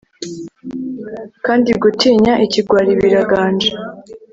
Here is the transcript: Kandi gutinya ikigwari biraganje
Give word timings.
Kandi 1.45 1.69
gutinya 1.81 2.33
ikigwari 2.45 2.91
biraganje 3.01 3.69